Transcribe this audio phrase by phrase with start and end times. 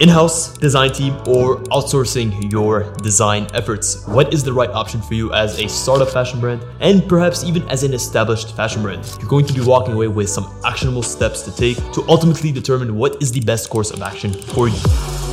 [0.00, 4.06] in-house design team or outsourcing your design efforts.
[4.06, 7.68] What is the right option for you as a startup fashion brand and perhaps even
[7.68, 9.04] as an established fashion brand?
[9.20, 12.96] You're going to be walking away with some actionable steps to take to ultimately determine
[12.96, 15.29] what is the best course of action for you.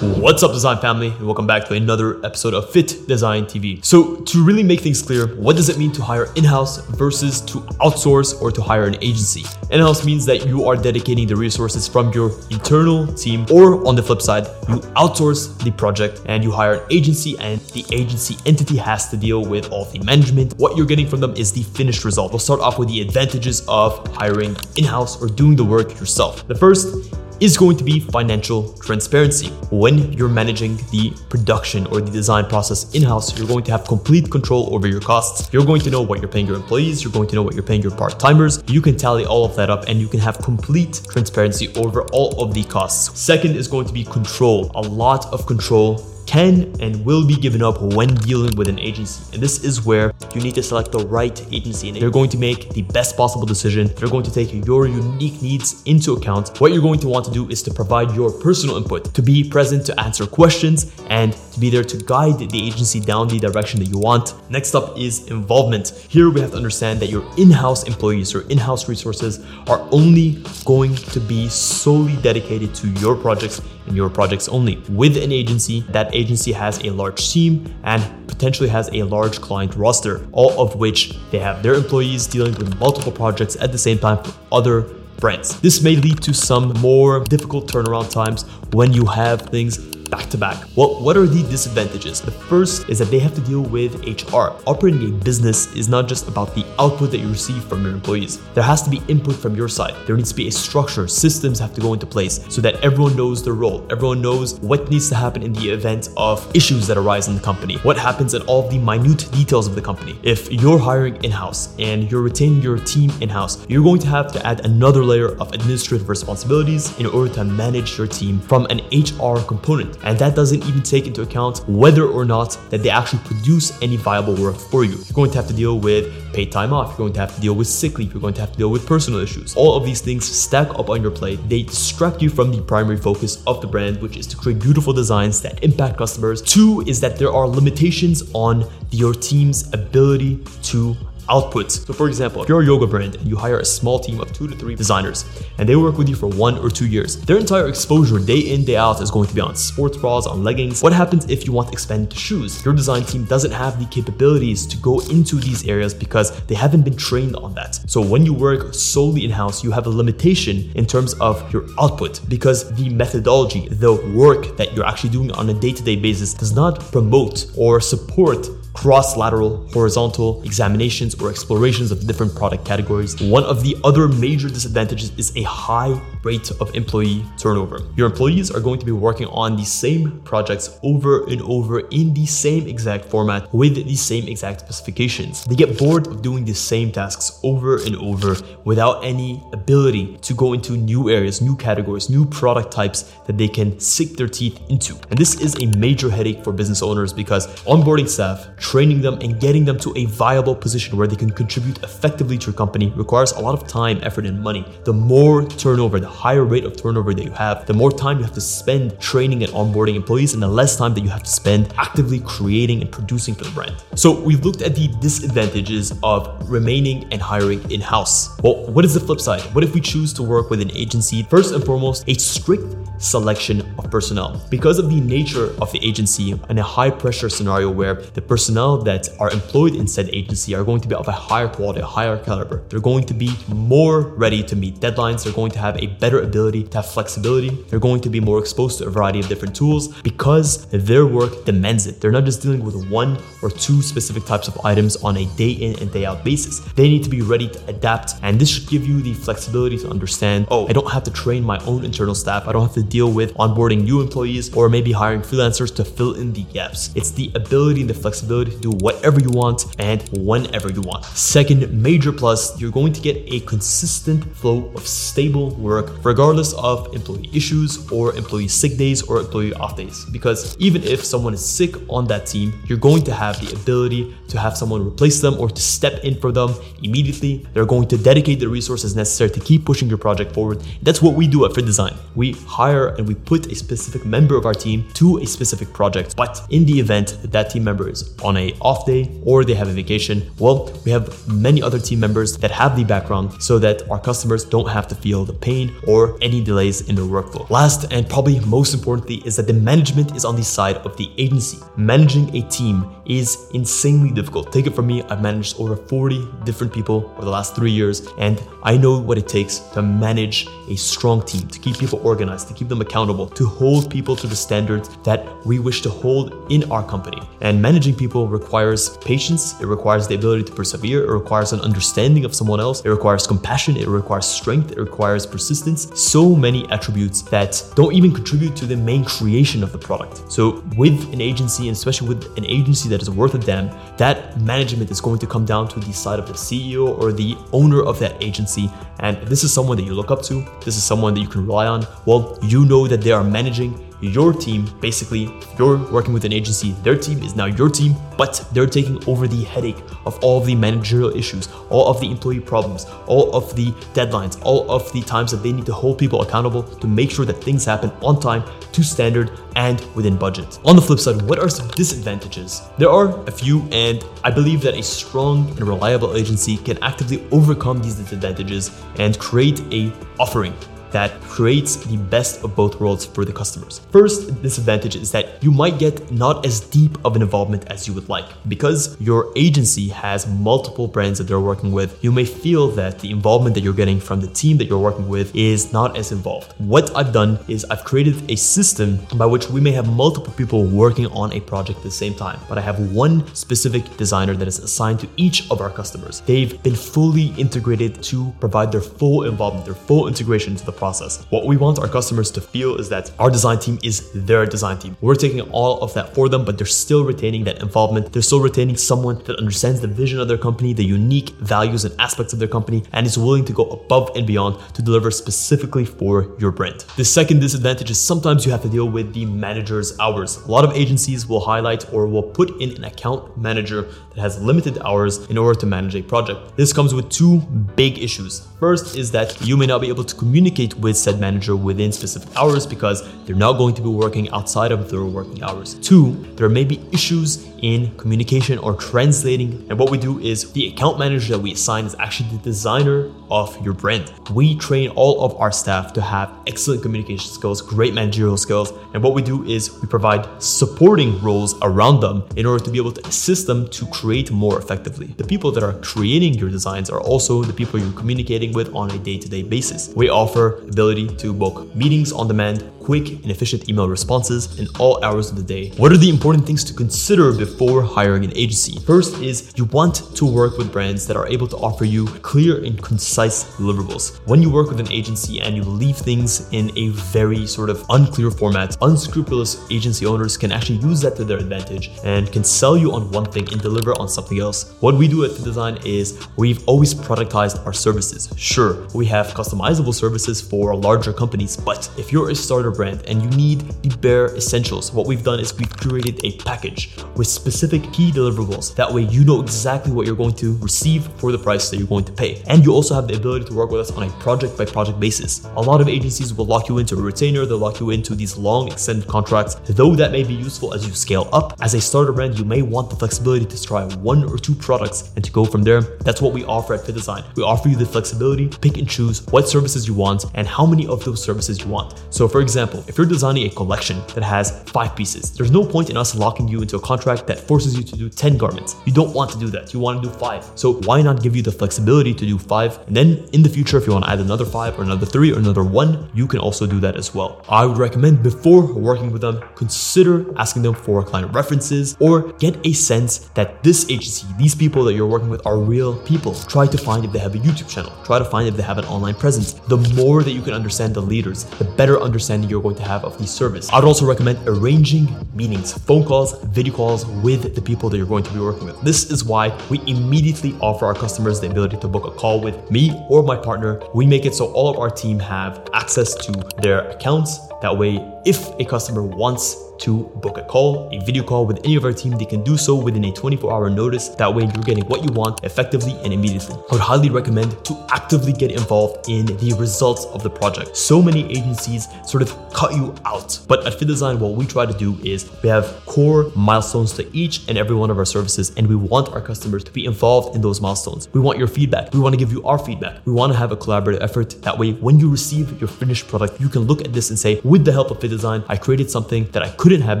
[0.00, 3.84] What's up, design family, and welcome back to another episode of FittDesign TV.
[3.84, 7.42] So, to really make things clear, what does it mean to hire in house versus
[7.42, 9.44] to outsource or to hire an agency?
[9.70, 13.94] In house means that you are dedicating the resources from your internal team, or on
[13.94, 18.38] the flip side, you outsource the project and you hire an agency, and the agency
[18.46, 20.54] entity has to deal with all the management.
[20.54, 22.32] What you're getting from them is the finished result.
[22.32, 26.48] We'll start off with the advantages of hiring in house or doing the work yourself.
[26.48, 29.48] The first is going to be financial transparency.
[29.70, 33.84] When you're managing the production or the design process in house, you're going to have
[33.84, 35.50] complete control over your costs.
[35.50, 37.62] You're going to know what you're paying your employees, you're going to know what you're
[37.62, 38.62] paying your part timers.
[38.66, 42.42] You can tally all of that up and you can have complete transparency over all
[42.42, 43.18] of the costs.
[43.18, 45.98] Second is going to be control, a lot of control
[46.30, 49.20] can and will be given up when dealing with an agency.
[49.34, 52.38] And this is where you need to select the right agency and they're going to
[52.38, 53.88] make the best possible decision.
[53.96, 56.60] They're going to take your unique needs into account.
[56.60, 59.42] What you're going to want to do is to provide your personal input, to be
[59.42, 63.80] present to answer questions and to be there to guide the agency down the direction
[63.80, 64.34] that you want.
[64.50, 65.90] Next up is involvement.
[66.08, 70.94] Here we have to understand that your in-house employees or in-house resources are only going
[70.94, 74.76] to be solely dedicated to your projects and your projects only.
[74.88, 79.74] With an agency, that agency has a large team and potentially has a large client
[79.74, 83.98] roster, all of which they have their employees dealing with multiple projects at the same
[83.98, 84.82] time for other
[85.18, 85.60] brands.
[85.60, 89.78] This may lead to some more difficult turnaround times when you have things
[90.10, 90.64] back to back.
[90.76, 92.20] Well, what are the disadvantages?
[92.20, 94.56] The first is that they have to deal with HR.
[94.66, 98.38] Operating a business is not just about the output that you receive from your employees.
[98.54, 99.94] There has to be input from your side.
[100.06, 101.06] There needs to be a structure.
[101.06, 103.86] Systems have to go into place so that everyone knows their role.
[103.90, 107.40] Everyone knows what needs to happen in the event of issues that arise in the
[107.40, 107.76] company.
[107.78, 110.18] What happens in all the minute details of the company.
[110.22, 114.44] If you're hiring in-house and you're retaining your team in-house, you're going to have to
[114.46, 119.40] add another layer of administrative responsibilities in order to manage your team from an HR
[119.40, 119.99] component.
[120.02, 123.96] And that doesn't even take into account whether or not that they actually produce any
[123.96, 124.96] viable work for you.
[124.96, 127.40] You're going to have to deal with paid time off, you're going to have to
[127.40, 129.54] deal with sick leave, you're going to have to deal with personal issues.
[129.56, 131.40] All of these things stack up on your plate.
[131.48, 134.92] They distract you from the primary focus of the brand, which is to create beautiful
[134.92, 136.40] designs that impact customers.
[136.42, 140.96] Two is that there are limitations on your team's ability to
[141.30, 141.86] outputs.
[141.86, 144.32] So for example, if you're a yoga brand and you hire a small team of
[144.32, 145.24] two to three designers
[145.58, 148.64] and they work with you for one or two years, their entire exposure day in,
[148.64, 150.82] day out is going to be on sports bras, on leggings.
[150.82, 152.62] What happens if you want to expand to shoes?
[152.64, 156.82] Your design team doesn't have the capabilities to go into these areas because they haven't
[156.82, 157.80] been trained on that.
[157.86, 162.20] So when you work solely in-house, you have a limitation in terms of your output
[162.28, 166.80] because the methodology, the work that you're actually doing on a day-to-day basis does not
[166.92, 173.20] promote or support cross-lateral, horizontal examinations or explorations of different product categories.
[173.20, 177.80] One of the other major disadvantages is a high rate of employee turnover.
[177.96, 182.14] Your employees are going to be working on the same projects over and over in
[182.14, 185.44] the same exact format with the same exact specifications.
[185.44, 190.34] They get bored of doing the same tasks over and over without any ability to
[190.34, 194.60] go into new areas, new categories, new product types that they can sink their teeth
[194.68, 194.96] into.
[195.10, 199.40] And this is a major headache for business owners because onboarding staff, training them, and
[199.40, 203.32] getting them to a viable position where they can contribute effectively to your company requires
[203.32, 204.64] a lot of time, effort, and money.
[204.84, 208.24] The more turnover, the higher rate of turnover that you have, the more time you
[208.24, 211.30] have to spend training and onboarding employees, and the less time that you have to
[211.30, 213.74] spend actively creating and producing for the brand.
[213.94, 218.38] So we've looked at the disadvantages of remaining and hiring in-house.
[218.42, 219.40] Well, what is the flip side?
[219.54, 221.22] What if we choose to work with an agency?
[221.22, 224.46] First and foremost, a strict selection of personnel.
[224.50, 228.78] Because of the nature of the agency and a high pressure scenario where the personnel
[228.78, 231.86] that are employed in said agency are going to be of a higher quality, a
[231.86, 232.62] higher caliber.
[232.68, 235.22] They're going to be more ready to meet deadlines.
[235.22, 237.50] They're going to have a better ability to have flexibility.
[237.68, 241.44] They're going to be more exposed to a variety of different tools because their work
[241.44, 242.00] demands it.
[242.00, 245.52] They're not just dealing with one or two specific types of items on a day
[245.52, 246.58] in and day out basis.
[246.74, 248.14] They need to be ready to adapt.
[248.22, 251.44] And this should give you the flexibility to understand, oh, I don't have to train
[251.44, 252.48] my own internal staff.
[252.48, 256.14] I don't have to deal with onboarding new employees or maybe hiring freelancers to fill
[256.14, 256.90] in the gaps.
[256.96, 261.04] It's the ability and the flexibility do whatever you want and whenever you want.
[261.04, 266.94] Second major plus, you're going to get a consistent flow of stable work regardless of
[266.94, 270.04] employee issues or employee sick days or employee off days.
[270.06, 274.14] Because even if someone is sick on that team, you're going to have the ability
[274.28, 277.46] to have someone replace them or to step in for them immediately.
[277.52, 280.62] They're going to dedicate the resources necessary to keep pushing your project forward.
[280.82, 281.96] That's what we do at FittDesign.
[282.14, 286.16] We hire and we put a specific member of our team to a specific project.
[286.16, 289.54] But in the event that that team member is on a off day or they
[289.54, 293.58] have a vacation, well, we have many other team members that have the background so
[293.58, 297.48] that our customers don't have to feel the pain or any delays in their workflow.
[297.50, 301.10] Last and probably most importantly is that the management is on the side of the
[301.18, 301.58] agency.
[301.76, 304.52] Managing a team is insanely difficult.
[304.52, 308.06] Take it from me, I've managed over 40 different people over the last three years,
[308.18, 312.48] and I know what it takes to manage a strong team, to keep people organized,
[312.48, 316.50] to keep them accountable, to hold people to the standards that we wish to hold
[316.50, 317.20] in our company.
[317.40, 322.24] And managing people requires patience, it requires the ability to persevere, it requires an understanding
[322.24, 325.88] of someone else, it requires compassion, it requires strength, it requires persistence.
[325.94, 330.30] So many attributes that don't even contribute to the main creation of the product.
[330.30, 334.40] So, with an agency, and especially with an agency that is worth a damn, that
[334.40, 337.82] management is going to come down to the side of the CEO or the owner
[337.82, 338.70] of that agency.
[339.00, 341.46] And this is someone that you look up to, this is someone that you can
[341.46, 341.86] rely on.
[342.06, 344.68] Well, you know that they are managing your team.
[344.80, 349.02] Basically, you're working with an agency, their team is now your team, but they're taking
[349.08, 353.34] over the headache of all of the managerial issues, all of the employee problems, all
[353.34, 356.86] of the deadlines, all of the times that they need to hold people accountable to
[356.86, 358.42] make sure that things happen on time,
[358.72, 360.58] to standard, and within budget.
[360.64, 362.62] On the flip side, what are some disadvantages?
[362.78, 367.26] There are a few, and I believe that a strong and reliable agency can actively
[367.30, 370.54] overcome these disadvantages and create a offering
[370.92, 373.80] that creates the best of both worlds for the customers.
[373.90, 377.94] First disadvantage is that you might get not as deep of an involvement as you
[377.94, 378.26] would like.
[378.48, 383.10] Because your agency has multiple brands that they're working with, you may feel that the
[383.10, 386.54] involvement that you're getting from the team that you're working with is not as involved.
[386.58, 390.64] What I've done is I've created a system by which we may have multiple people
[390.64, 394.48] working on a project at the same time, but I have one specific designer that
[394.48, 396.20] is assigned to each of our customers.
[396.26, 401.12] They've been fully integrated to provide their full involvement, their full integration to the process.
[401.34, 403.96] What we want our customers to feel is that our design team is
[404.28, 404.96] their design team.
[405.00, 408.12] We're taking all of that for them, but they're still retaining that involvement.
[408.12, 411.94] They're still retaining someone that understands the vision of their company, the unique values and
[412.00, 415.84] aspects of their company, and is willing to go above and beyond to deliver specifically
[415.84, 416.78] for your brand.
[416.96, 420.38] The second disadvantage is sometimes you have to deal with the manager's hours.
[420.38, 424.40] A lot of agencies will highlight or will put in an account manager that has
[424.40, 426.56] limited hours in order to manage a project.
[426.56, 427.38] This comes with two
[427.82, 428.46] big issues.
[428.58, 432.28] First is that you may not be able to communicate with said manager within specific
[432.36, 435.74] hours because they're not going to be working outside of their working hours.
[435.74, 439.66] Two, there may be issues in communication or translating.
[439.68, 443.10] And what we do is the account manager that we assign is actually the designer
[443.30, 444.12] of your brand.
[444.30, 448.72] We train all of our staff to have excellent communication skills, great managerial skills.
[448.94, 452.78] And what we do is we provide supporting roles around them in order to be
[452.78, 455.08] able to assist them to create more effectively.
[455.16, 458.90] The people that are creating your designs are also the people you're communicating with on
[458.90, 459.92] a day to day basis.
[459.94, 464.94] We offer ability to book meetings on demand, quick and efficient email responses in all
[465.04, 465.70] hours of the day.
[465.76, 468.80] What are the important things to consider before hiring an agency?
[468.80, 472.64] First is you want to work with brands that are able to offer you clear
[472.64, 474.18] and concise deliverables.
[474.26, 477.84] When you work with an agency and you leave things in a very sort of
[477.90, 482.76] unclear format, unscrupulous agency owners can actually use that to their advantage and can sell
[482.76, 484.74] you on one thing and deliver on something else.
[484.80, 488.32] What we do at FittDesign is we've always productized our services.
[488.36, 493.22] Sure, we have customizable services for larger companies, but if you're a starter brand and
[493.22, 497.82] you need the bare essentials, what we've done is we've created a package with specific
[497.92, 498.74] key deliverables.
[498.74, 501.92] That way you know exactly what you're going to receive for the price that you're
[501.94, 502.42] going to pay.
[502.46, 504.98] And you also have the ability to work with us on a project by project
[504.98, 505.44] basis.
[505.56, 508.38] A lot of agencies will lock you into a retainer, they'll lock you into these
[508.38, 511.58] long extended contracts, though that may be useful as you scale up.
[511.60, 515.12] As a starter brand, you may want the flexibility to try one or two products
[515.16, 515.82] and to go from there.
[516.06, 517.36] That's what we offer at FittDesign.
[517.36, 520.64] We offer you the flexibility to pick and choose what services you want and how
[520.64, 522.00] many of those services you want.
[522.08, 525.90] So, for example, if you're designing a collection that has five pieces, there's no point
[525.90, 528.76] in us locking you into a contract that forces you to do 10 garments.
[528.84, 529.72] You don't want to do that.
[529.72, 530.44] You want to do five.
[530.54, 532.78] So, why not give you the flexibility to do five?
[532.86, 535.32] And then in the future, if you want to add another five or another three
[535.32, 537.44] or another one, you can also do that as well.
[537.48, 542.54] I would recommend before working with them, consider asking them for client references or get
[542.66, 546.34] a sense that this agency, these people that you're working with are real people.
[546.34, 547.92] Try to find if they have a YouTube channel.
[548.04, 549.54] Try to find if they have an online presence.
[549.68, 553.04] The more that you can understand the leaders, the better understanding you're going to have
[553.04, 553.70] of the service.
[553.72, 558.24] I'd also recommend arranging meetings, phone calls, video calls with the people that you're going
[558.24, 558.80] to be working with.
[558.82, 562.70] This is why we immediately offer our customers the ability to book a call with
[562.70, 563.80] me or my partner.
[563.94, 567.38] We make it so all of our team have access to their accounts.
[567.62, 571.74] That way, if a customer wants to book a call, a video call with any
[571.74, 574.08] of our team, they can do so within a 24 hour notice.
[574.08, 576.54] That way you're getting what you want effectively and immediately.
[576.54, 580.76] I would highly recommend to actively get involved in the results of the project.
[580.76, 583.38] So many agencies sort of cut you out.
[583.48, 587.48] But at FittDesign, what we try to do is we have core milestones to each
[587.48, 590.42] and every one of our services, and we want our customers to be involved in
[590.42, 591.08] those milestones.
[591.14, 591.94] We want your feedback.
[591.94, 592.98] We want to give you our feedback.
[593.06, 594.42] We want to have a collaborative effort.
[594.42, 597.40] That way, when you receive your finished product, you can look at this and say,
[597.44, 600.00] with the help of Fit Design, I created something that I could couldn't have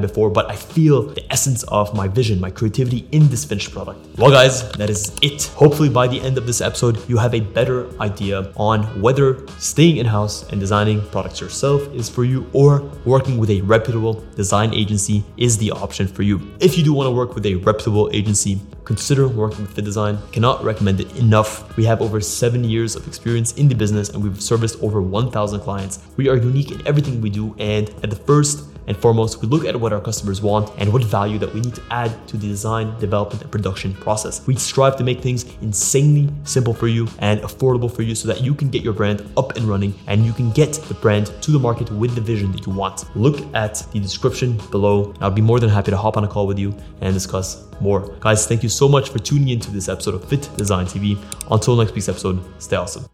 [0.00, 4.00] before, but I feel the essence of my vision, my creativity in this finished product.
[4.18, 5.44] Well, guys, that is it.
[5.54, 9.98] Hopefully, by the end of this episode, you have a better idea on whether staying
[9.98, 14.74] in house and designing products yourself is for you or working with a reputable design
[14.74, 16.40] agency is the option for you.
[16.58, 18.58] If you do want to work with a reputable agency,
[18.90, 20.18] consider working with FittDesign.
[20.32, 21.76] Cannot recommend it enough.
[21.76, 25.60] We have over seven years of experience in the business and we've serviced over 1,000
[25.60, 26.00] clients.
[26.16, 29.64] We are unique in everything we do, and at the first and foremost, we look
[29.64, 32.48] at what our customers want and what value that we need to add to the
[32.48, 34.44] design, development, and production process.
[34.48, 38.40] We strive to make things insanely simple for you and affordable for you so that
[38.40, 41.52] you can get your brand up and running and you can get the brand to
[41.52, 43.04] the market with the vision that you want.
[43.14, 45.14] Look at the description below.
[45.20, 48.08] I'll be more than happy to hop on a call with you and discuss more.
[48.18, 51.16] Guys, thank you so much for tuning into this episode of FittDesign TV.
[51.48, 53.04] Until next week's episode, stay awesome.